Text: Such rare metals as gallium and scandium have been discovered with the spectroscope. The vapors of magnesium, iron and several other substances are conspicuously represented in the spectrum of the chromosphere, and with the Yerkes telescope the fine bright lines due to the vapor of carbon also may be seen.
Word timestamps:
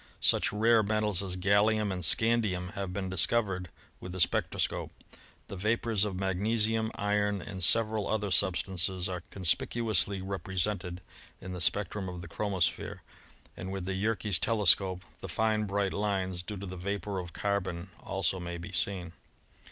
Such 0.21 0.51
rare 0.51 0.81
metals 0.81 1.21
as 1.21 1.35
gallium 1.37 1.91
and 1.93 2.03
scandium 2.03 2.73
have 2.73 2.91
been 2.91 3.07
discovered 3.07 3.69
with 3.99 4.13
the 4.13 4.19
spectroscope. 4.19 4.89
The 5.47 5.55
vapors 5.55 6.05
of 6.05 6.15
magnesium, 6.15 6.91
iron 6.95 7.39
and 7.39 7.63
several 7.63 8.07
other 8.07 8.31
substances 8.31 9.07
are 9.07 9.21
conspicuously 9.29 10.19
represented 10.19 11.01
in 11.39 11.53
the 11.53 11.61
spectrum 11.61 12.09
of 12.09 12.21
the 12.21 12.27
chromosphere, 12.27 13.01
and 13.55 13.71
with 13.71 13.85
the 13.85 13.93
Yerkes 13.93 14.39
telescope 14.39 15.03
the 15.19 15.29
fine 15.29 15.65
bright 15.65 15.93
lines 15.93 16.41
due 16.41 16.57
to 16.57 16.65
the 16.65 16.77
vapor 16.77 17.19
of 17.19 17.31
carbon 17.31 17.91
also 17.99 18.39
may 18.39 18.57
be 18.57 18.71
seen. 18.71 19.11